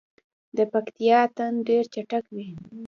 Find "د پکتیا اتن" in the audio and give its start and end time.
0.57-1.53